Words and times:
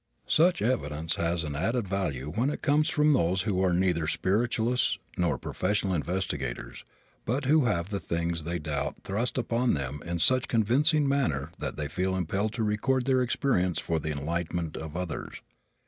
Such 0.25 0.63
evidence 0.63 1.17
has 1.17 1.43
an 1.43 1.55
added 1.55 1.87
value 1.87 2.31
when 2.33 2.49
it 2.49 2.63
comes 2.63 2.89
from 2.89 3.13
those 3.13 3.43
who 3.43 3.63
are 3.63 3.71
neither 3.71 4.07
spiritualists 4.07 4.97
nor 5.15 5.37
professional 5.37 5.93
investigators, 5.93 6.83
but 7.23 7.45
who 7.45 7.65
have 7.65 7.89
the 7.89 7.99
things 7.99 8.43
they 8.43 8.57
doubt 8.57 8.95
thrust 9.03 9.37
upon 9.37 9.75
them 9.75 10.01
in 10.03 10.17
such 10.17 10.47
convincing 10.47 11.07
manner 11.07 11.51
that 11.59 11.77
they 11.77 11.87
feel 11.87 12.15
impelled 12.15 12.53
to 12.53 12.63
record 12.63 13.05
their 13.05 13.21
experience 13.21 13.79
for 13.79 13.99
the 13.99 14.11
enlightenment 14.11 14.75
of 14.75 14.97
others. 14.97 15.41